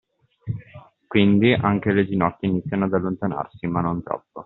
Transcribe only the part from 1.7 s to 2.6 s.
le ginocchia